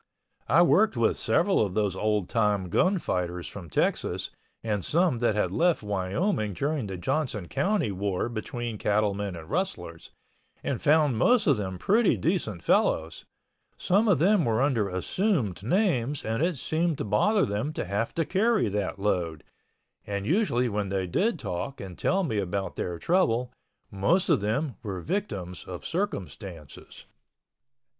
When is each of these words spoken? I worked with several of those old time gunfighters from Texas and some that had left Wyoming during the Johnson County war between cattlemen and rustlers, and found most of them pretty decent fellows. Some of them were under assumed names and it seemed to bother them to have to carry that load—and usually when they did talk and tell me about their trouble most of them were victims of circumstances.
I 0.47 0.63
worked 0.63 0.97
with 0.97 1.15
several 1.15 1.63
of 1.63 1.75
those 1.75 1.95
old 1.95 2.27
time 2.27 2.69
gunfighters 2.69 3.47
from 3.47 3.69
Texas 3.69 4.31
and 4.63 4.83
some 4.83 5.19
that 5.19 5.35
had 5.35 5.51
left 5.51 5.83
Wyoming 5.83 6.53
during 6.53 6.87
the 6.87 6.97
Johnson 6.97 7.47
County 7.47 7.91
war 7.91 8.27
between 8.27 8.79
cattlemen 8.79 9.35
and 9.35 9.47
rustlers, 9.47 10.09
and 10.63 10.81
found 10.81 11.19
most 11.19 11.45
of 11.45 11.57
them 11.57 11.77
pretty 11.77 12.17
decent 12.17 12.63
fellows. 12.63 13.25
Some 13.77 14.07
of 14.07 14.17
them 14.17 14.43
were 14.43 14.63
under 14.63 14.89
assumed 14.89 15.61
names 15.61 16.25
and 16.25 16.41
it 16.41 16.57
seemed 16.57 16.97
to 16.97 17.03
bother 17.05 17.45
them 17.45 17.71
to 17.73 17.85
have 17.85 18.15
to 18.15 18.25
carry 18.25 18.69
that 18.69 18.97
load—and 18.97 20.25
usually 20.25 20.67
when 20.67 20.89
they 20.89 21.05
did 21.05 21.37
talk 21.37 21.79
and 21.79 21.95
tell 21.95 22.23
me 22.23 22.39
about 22.39 22.75
their 22.75 22.97
trouble 22.97 23.53
most 23.91 24.29
of 24.29 24.41
them 24.41 24.77
were 24.81 24.99
victims 24.99 25.63
of 25.65 25.85
circumstances. 25.85 27.05